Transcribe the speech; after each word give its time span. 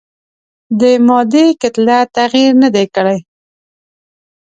د 0.79 0.81
مادې 1.07 1.45
کتله 1.61 1.99
تغیر 2.15 2.51
نه 2.61 2.69
دی 2.75 2.85
کړی. 2.95 3.19